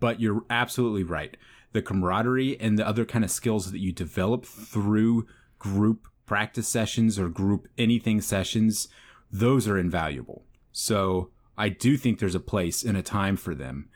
[0.01, 1.37] But you're absolutely right.
[1.73, 5.27] The camaraderie and the other kind of skills that you develop through
[5.59, 8.89] group practice sessions or group anything sessions,
[9.31, 10.45] those are invaluable.
[10.73, 13.91] So I do think there's a place and a time for them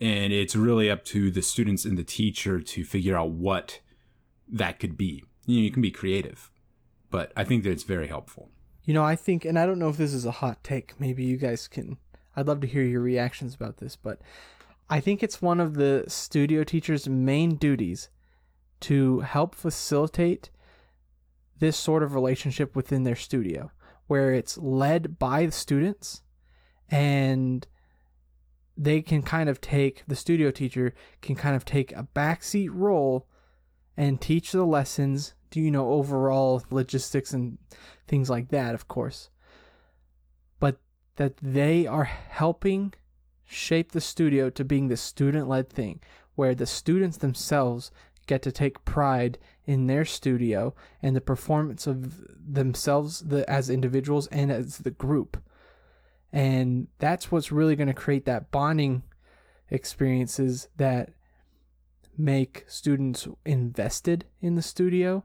[0.00, 3.80] and it's really up to the students and the teacher to figure out what
[4.48, 5.24] that could be.
[5.46, 6.50] You know, you can be creative,
[7.10, 8.50] but I think that it's very helpful.
[8.86, 10.98] You know, I think, and I don't know if this is a hot take.
[10.98, 11.98] Maybe you guys can.
[12.36, 14.20] I'd love to hear your reactions about this, but
[14.88, 18.08] I think it's one of the studio teacher's main duties
[18.80, 20.50] to help facilitate
[21.58, 23.72] this sort of relationship within their studio,
[24.06, 26.22] where it's led by the students
[26.88, 27.66] and
[28.76, 33.26] they can kind of take the studio teacher can kind of take a backseat role
[33.96, 37.58] and teach the lessons you know overall logistics and
[38.06, 39.30] things like that of course.
[40.58, 40.78] But
[41.16, 42.94] that they are helping
[43.44, 46.00] shape the studio to being the student led thing
[46.34, 47.90] where the students themselves
[48.26, 54.26] get to take pride in their studio and the performance of themselves the, as individuals
[54.28, 55.42] and as the group.
[56.32, 59.02] And that's what's really going to create that bonding
[59.70, 61.10] experiences that
[62.18, 65.24] make students invested in the studio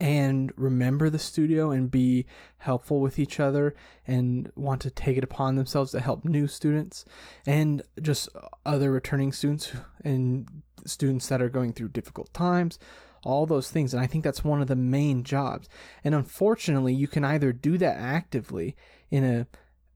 [0.00, 2.26] and remember the studio and be
[2.58, 3.74] helpful with each other
[4.06, 7.04] and want to take it upon themselves to help new students
[7.46, 8.28] and just
[8.64, 9.72] other returning students
[10.04, 10.48] and
[10.84, 12.78] students that are going through difficult times
[13.24, 15.68] all those things and i think that's one of the main jobs
[16.04, 18.76] and unfortunately you can either do that actively
[19.10, 19.46] in a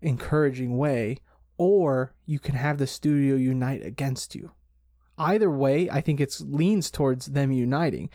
[0.02, 1.18] encouraging way,
[1.56, 4.50] or you can have the studio unite against you.
[5.18, 8.10] either way, I think it leans towards them uniting.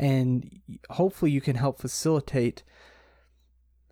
[0.00, 2.62] And hopefully you can help facilitate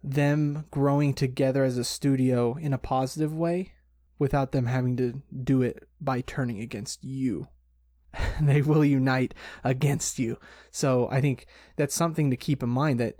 [0.03, 3.75] them growing together as a studio in a positive way
[4.19, 7.49] without them having to do it by turning against you.
[8.41, 10.39] they will unite against you.
[10.71, 13.17] So I think that's something to keep in mind that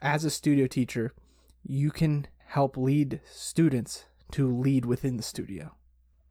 [0.00, 1.12] as a studio teacher,
[1.62, 5.74] you can help lead students to lead within the studio.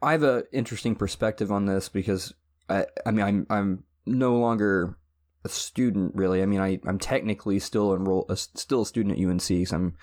[0.01, 2.33] I have an interesting perspective on this because
[2.67, 4.97] I, I mean, I'm I'm no longer
[5.43, 6.41] a student really.
[6.41, 9.67] I mean, I I'm technically still enrolled, uh, still a student at UNC.
[9.67, 9.95] So I'm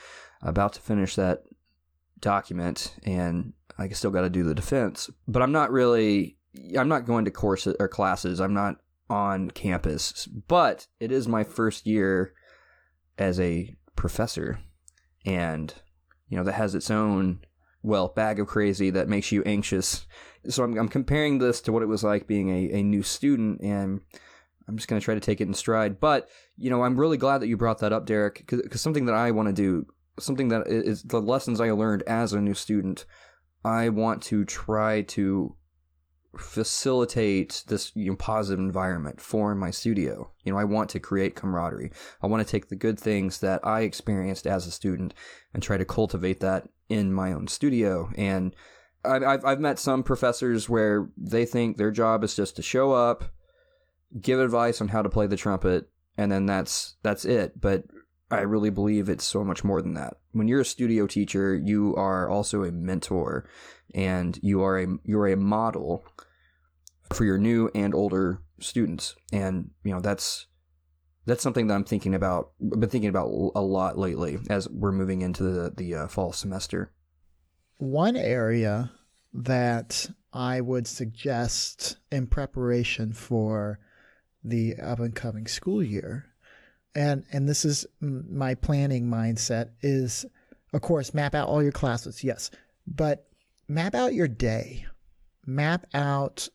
[0.43, 1.45] about to finish that
[2.21, 5.11] document, and I still got to do the defense.
[5.27, 6.37] But I'm not really.
[6.79, 8.41] I'm not going to courses or classes.
[8.41, 8.77] I'm not
[9.11, 10.27] on campus.
[10.27, 12.33] But it is my first year
[13.19, 14.61] as a professor,
[15.25, 15.75] and
[16.29, 17.41] you know that has its own
[17.83, 20.07] well bag of crazy that makes you anxious.
[20.49, 23.61] So I'm, I'm comparing this to what it was like being a, a new student,
[23.61, 24.01] and
[24.69, 26.01] I'm just going to try to take it in stride.
[26.01, 29.15] But you know, I'm really glad that you brought that up, Derek, because something that
[29.15, 29.87] I want to do,
[30.19, 33.05] something that is the lessons I learned as a new student,
[33.65, 35.57] I want to try to
[36.39, 40.31] facilitate this you know, positive environment for my studio.
[40.43, 41.93] You know, I want to create camaraderie.
[42.23, 45.15] I want to take the good things that I experienced as a student
[45.53, 48.11] and try to cultivate that in my own studio.
[48.17, 48.55] And
[49.05, 53.25] I've I've met some professors where they think their job is just to show up,
[54.21, 57.61] give advice on how to play the trumpet, and then that's that's it.
[57.61, 57.85] But
[58.31, 60.15] I really believe it's so much more than that.
[60.33, 63.49] When you're a studio teacher, you are also a mentor,
[63.95, 66.05] and you are a you're a model
[67.13, 69.15] for your new and older students.
[69.33, 70.47] And you know that's
[71.27, 72.53] that's something that I'm thinking about.
[72.73, 76.33] I've been thinking about a lot lately as we're moving into the the uh, fall
[76.33, 76.93] semester.
[77.79, 78.93] One area
[79.33, 83.81] that I would suggest in preparation for
[84.45, 86.27] the up and coming school year,
[86.95, 90.27] and and this is my planning mindset is,
[90.73, 92.23] of course, map out all your classes.
[92.23, 92.51] Yes,
[92.87, 93.27] but
[93.69, 94.87] map out your day.
[95.47, 96.49] Map out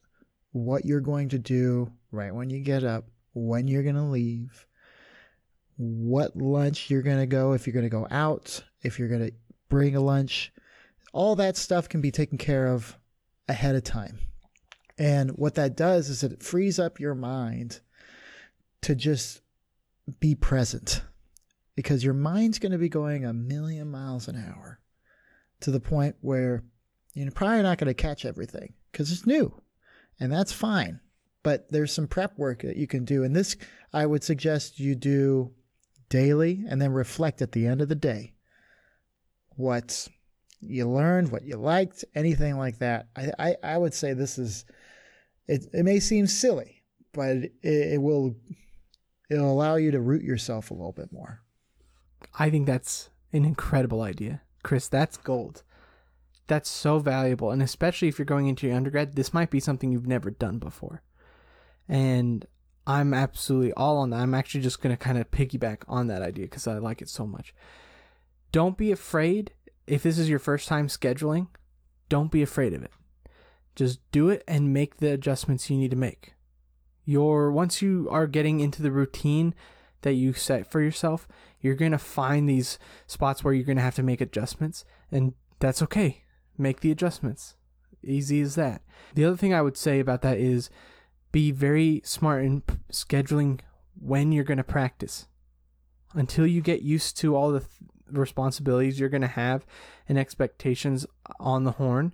[0.51, 4.65] what you're going to do right when you get up when you're going to leave,
[5.77, 9.27] what lunch you're going to go, if you're going to go out, if you're going
[9.27, 9.33] to
[9.69, 10.51] bring a lunch.
[11.13, 12.97] All that stuff can be taken care of
[13.47, 14.19] ahead of time.
[14.99, 17.79] And what that does is it frees up your mind
[18.81, 19.41] to just
[20.19, 21.01] be present
[21.75, 24.79] because your mind's going to be going a million miles an hour
[25.61, 26.63] to the point where
[27.13, 29.61] you're probably not going to catch everything because it's new
[30.19, 30.99] and that's fine
[31.43, 33.23] but there's some prep work that you can do.
[33.23, 33.55] And this,
[33.93, 35.51] I would suggest you do
[36.09, 38.33] daily and then reflect at the end of the day
[39.55, 40.07] what
[40.59, 43.07] you learned, what you liked, anything like that.
[43.15, 44.65] I, I, I would say this is,
[45.49, 46.83] it, it may seem silly,
[47.13, 48.35] but it, it will,
[49.29, 51.41] it'll allow you to root yourself a little bit more.
[52.37, 54.41] I think that's an incredible idea.
[54.63, 55.63] Chris, that's gold.
[56.47, 57.51] That's so valuable.
[57.51, 60.57] And especially if you're going into your undergrad, this might be something you've never done
[60.57, 61.03] before
[61.89, 62.45] and
[62.85, 64.19] I'm absolutely all on that.
[64.19, 67.09] I'm actually just going to kind of piggyback on that idea because I like it
[67.09, 67.53] so much.
[68.51, 69.51] Don't be afraid
[69.87, 71.47] if this is your first time scheduling,
[72.07, 72.91] don't be afraid of it.
[73.75, 76.33] Just do it and make the adjustments you need to make.
[77.05, 79.55] Your once you are getting into the routine
[80.01, 81.27] that you set for yourself,
[81.59, 82.77] you're going to find these
[83.07, 86.23] spots where you're going to have to make adjustments and that's okay.
[86.57, 87.55] Make the adjustments.
[88.03, 88.81] Easy as that.
[89.15, 90.69] The other thing I would say about that is
[91.31, 93.59] be very smart in p- scheduling
[93.99, 95.27] when you're going to practice.
[96.13, 97.71] Until you get used to all the th-
[98.11, 99.65] responsibilities you're going to have
[100.07, 101.05] and expectations
[101.39, 102.13] on the horn,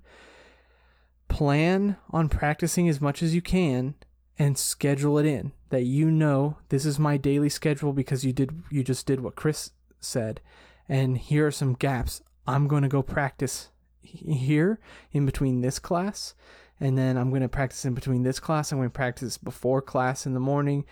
[1.28, 3.96] plan on practicing as much as you can
[4.38, 8.64] and schedule it in that you know this is my daily schedule because you did
[8.70, 10.42] you just did what Chris said
[10.88, 13.70] and here are some gaps I'm going to go practice
[14.02, 14.80] here
[15.12, 16.36] in between this class
[16.80, 18.72] and then I'm going to practice in between this class.
[18.72, 20.86] I'm going to practice before class in the morning,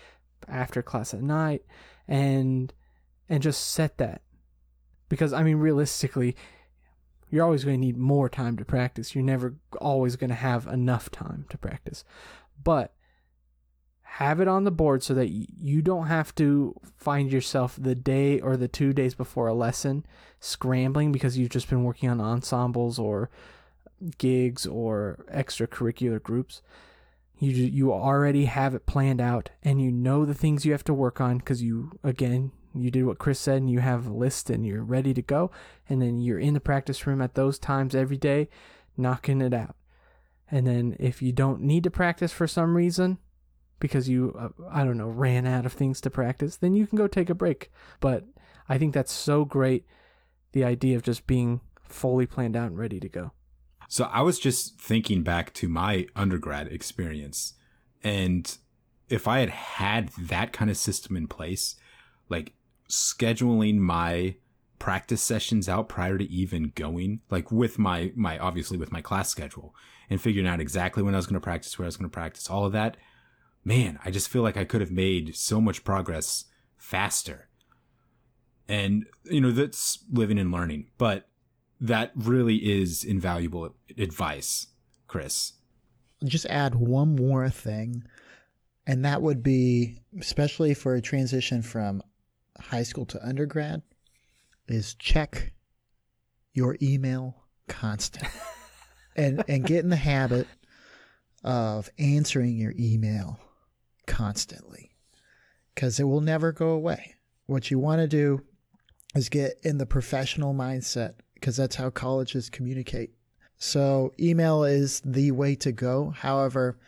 [0.48, 1.62] after class at night,
[2.08, 2.72] and
[3.28, 4.22] and just set that.
[5.08, 6.36] Because I mean, realistically,
[7.34, 9.12] you're always going to need more time to practice.
[9.12, 12.04] You're never always going to have enough time to practice,
[12.62, 12.94] but
[14.02, 18.38] have it on the board so that you don't have to find yourself the day
[18.38, 20.06] or the two days before a lesson
[20.38, 23.30] scrambling because you've just been working on ensembles or
[24.16, 26.62] gigs or extracurricular groups.
[27.40, 30.94] You you already have it planned out and you know the things you have to
[30.94, 34.50] work on because you again you did what Chris said and you have a list
[34.50, 35.50] and you're ready to go
[35.88, 38.48] and then you're in the practice room at those times every day
[38.96, 39.76] knocking it out.
[40.50, 43.18] And then if you don't need to practice for some reason,
[43.80, 46.96] because you, uh, I don't know, ran out of things to practice, then you can
[46.96, 47.70] go take a break.
[48.00, 48.24] But
[48.68, 49.86] I think that's so great
[50.52, 53.32] the idea of just being fully planned out and ready to go.
[53.88, 57.54] So I was just thinking back to my undergrad experience.
[58.02, 58.56] And
[59.08, 61.76] if I had had that kind of system in place,
[62.28, 62.52] like
[62.88, 64.36] scheduling my
[64.78, 69.28] practice sessions out prior to even going, like with my, my, obviously with my class
[69.28, 69.74] schedule
[70.10, 72.14] and figuring out exactly when I was going to practice, where I was going to
[72.14, 72.96] practice, all of that,
[73.64, 76.44] man, I just feel like I could have made so much progress
[76.76, 77.48] faster.
[78.68, 81.28] And, you know, that's living and learning, but
[81.80, 84.68] that really is invaluable advice,
[85.06, 85.54] Chris.
[86.24, 88.04] Just add one more thing,
[88.86, 92.02] and that would be, especially for a transition from
[92.60, 93.82] high school to undergrad,
[94.68, 95.52] is check
[96.52, 97.36] your email
[97.68, 98.28] constant
[99.16, 100.46] and and get in the habit
[101.42, 103.38] of answering your email
[104.06, 104.90] constantly
[105.74, 107.14] because it will never go away.
[107.46, 108.42] What you want to do
[109.14, 113.10] is get in the professional mindset because that's how colleges communicate.
[113.56, 116.10] So, email is the way to go.
[116.10, 116.78] However,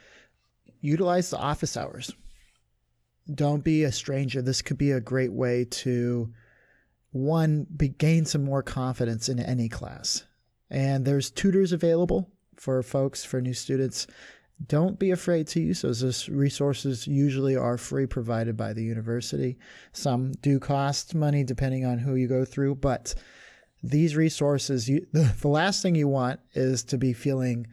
[0.81, 2.13] utilize the office hours.
[3.33, 4.41] Don't be a stranger.
[4.41, 6.33] This could be a great way to,
[7.11, 10.25] one, be, gain some more confidence in any class.
[10.71, 14.07] And there's tutors available for folks, for new students.
[14.69, 16.01] Don't be afraid to use those.
[16.01, 19.59] Those resources usually are free, provided by the university.
[19.93, 23.15] Some do cost money depending on who you go through, but
[23.83, 27.67] these resources, you, the, the last thing you want is to be feeling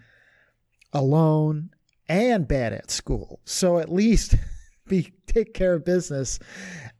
[0.91, 1.69] alone
[2.09, 3.39] and bad at school.
[3.45, 4.35] So at least
[4.87, 6.39] be take care of business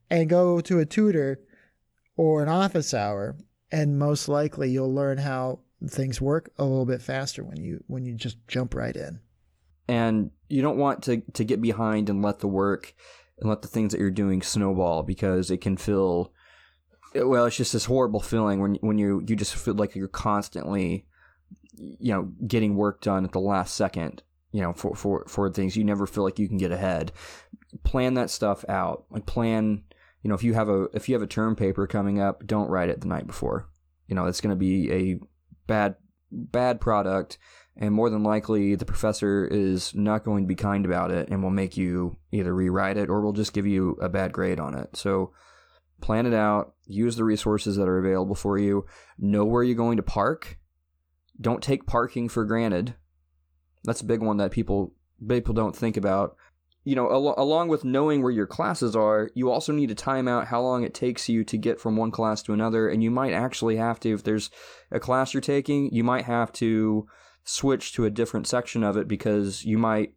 [0.09, 1.39] and go to a tutor
[2.15, 3.36] or an office hour
[3.71, 5.59] and most likely you'll learn how
[5.89, 9.19] things work a little bit faster when you when you just jump right in.
[9.88, 12.93] And you don't want to to get behind and let the work
[13.39, 16.31] and let the things that you're doing snowball because it can feel
[17.15, 21.05] well, it's just this horrible feeling when when you you just feel like you're constantly,
[21.75, 24.23] you know, getting work done at the last second.
[24.51, 27.11] You know, for for for things you never feel like you can get ahead.
[27.84, 29.05] Plan that stuff out.
[29.09, 29.84] Like plan.
[30.21, 32.69] You know, if you have a if you have a term paper coming up, don't
[32.69, 33.69] write it the night before.
[34.07, 35.19] You know, it's going to be a
[35.67, 35.95] bad
[36.32, 37.38] bad product
[37.76, 41.41] and more than likely the professor is not going to be kind about it and
[41.41, 44.76] will make you either rewrite it or will just give you a bad grade on
[44.76, 44.95] it.
[44.95, 45.32] So
[46.01, 48.86] plan it out, use the resources that are available for you,
[49.17, 50.59] know where you're going to park.
[51.41, 52.93] Don't take parking for granted.
[53.84, 54.93] That's a big one that people
[55.28, 56.36] people don't think about.
[56.84, 60.27] You know, al- along with knowing where your classes are, you also need to time
[60.27, 63.09] out how long it takes you to get from one class to another, and you
[63.09, 64.49] might actually have to if there's
[64.91, 67.07] a class you're taking, you might have to
[67.43, 70.13] switch to a different section of it because you might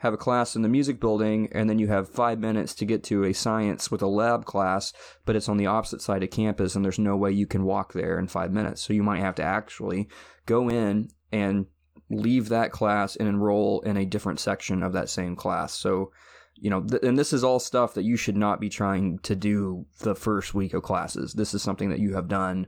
[0.00, 3.04] have a class in the music building and then you have five minutes to get
[3.04, 4.94] to a science with a lab class,
[5.26, 7.92] but it's on the opposite side of campus and there's no way you can walk
[7.92, 8.80] there in five minutes.
[8.80, 10.08] So you might have to actually
[10.46, 11.66] go in and
[12.10, 15.72] leave that class and enroll in a different section of that same class.
[15.72, 16.12] So,
[16.56, 19.36] you know, th- and this is all stuff that you should not be trying to
[19.36, 21.34] do the first week of classes.
[21.34, 22.66] This is something that you have done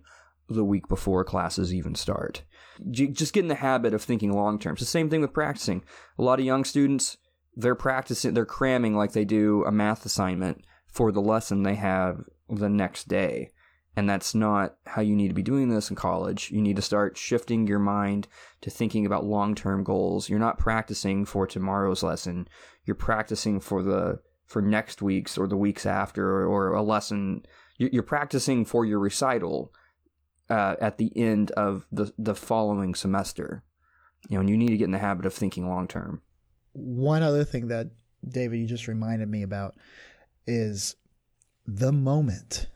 [0.49, 2.43] the week before classes even start.
[2.91, 4.75] Just get in the habit of thinking long term.
[4.75, 5.85] It's the same thing with practicing.
[6.19, 7.17] A lot of young students,
[7.55, 12.23] they're practicing, they're cramming like they do a math assignment for the lesson they have
[12.49, 13.51] the next day.
[13.95, 16.51] And that's not how you need to be doing this in college.
[16.51, 18.27] You need to start shifting your mind
[18.63, 20.29] to thinking about long term goals.
[20.29, 22.49] You're not practicing for tomorrow's lesson.
[22.85, 27.45] You're practicing for the for next week's or the weeks after or, a lesson.
[27.79, 29.73] You're practicing for your recital
[30.49, 33.63] uh, at the end of the the following semester.
[34.29, 36.23] You know, and you need to get in the habit of thinking long term
[36.73, 37.91] one other thing that
[38.27, 39.75] David you just reminded me about
[40.47, 40.97] is
[41.67, 42.69] the moment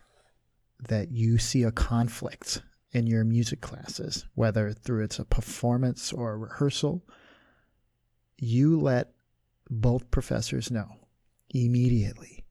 [0.89, 2.62] that you see a conflict
[2.93, 7.05] in your music classes, whether through it's a performance or a rehearsal,
[8.39, 9.12] you let
[9.68, 10.89] both professors know
[11.51, 12.45] immediately.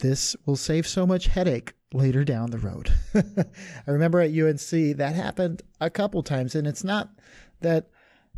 [0.00, 2.92] This will save so much headache later down the road.
[3.14, 7.10] I remember at UNC that happened a couple times, and it's not
[7.60, 7.88] that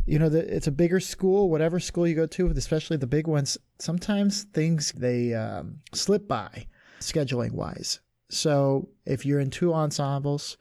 [0.07, 3.59] you know, it's a bigger school, whatever school you go to, especially the big ones.
[3.78, 6.66] Sometimes things they um, slip by
[7.01, 8.01] scheduling wise.
[8.32, 10.56] So if you're in two ensembles,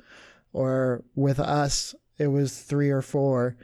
[0.51, 3.55] or with us, it was three or four.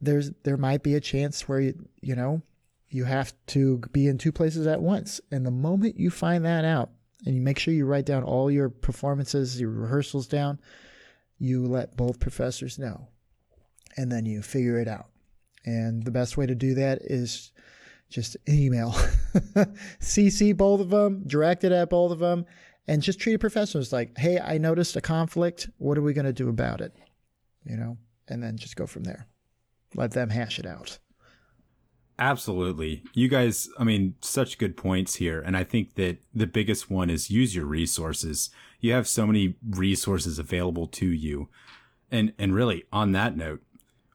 [0.00, 2.42] There's there might be a chance where you you know
[2.90, 6.64] you have to be in two places at once, and the moment you find that
[6.64, 6.90] out,
[7.24, 10.60] and you make sure you write down all your performances, your rehearsals down,
[11.38, 13.08] you let both professors know
[13.96, 15.06] and then you figure it out.
[15.64, 17.50] And the best way to do that is
[18.08, 18.92] just email,
[20.00, 22.46] CC both of them, direct it at both of them,
[22.88, 23.82] and just treat it professional.
[23.82, 25.68] It's like, hey, I noticed a conflict.
[25.78, 26.92] What are we going to do about it?
[27.64, 29.26] You know, and then just go from there.
[29.94, 30.98] Let them hash it out.
[32.18, 33.02] Absolutely.
[33.12, 35.40] You guys, I mean, such good points here.
[35.40, 38.50] And I think that the biggest one is use your resources.
[38.80, 41.48] You have so many resources available to you.
[42.10, 43.62] And, and really on that note,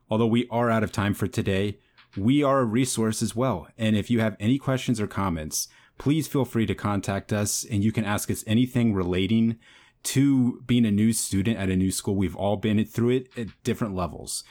[0.10, 1.78] although we are out of time for today,
[2.18, 3.68] we are a resource as well.
[3.78, 5.68] And if you have any questions or comments,
[6.02, 9.56] please feel free to contact us and you can ask us anything relating
[10.02, 12.16] to being a new student at a new school.
[12.16, 14.44] We've all been through it at different levels,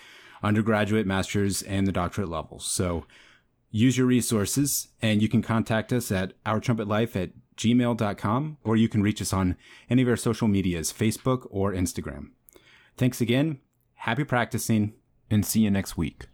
[0.44, 2.64] undergraduate, master's, and the doctorate levels.
[2.66, 3.04] So
[3.72, 9.02] use your resources and you can contact us at ourtrumpetlife at gmail.com or you can
[9.02, 9.56] reach us on
[9.90, 12.28] any of our social medias, Facebook or Instagram.
[12.96, 13.58] Thanks again.
[13.94, 14.92] Happy practicing
[15.28, 16.26] and see you next week.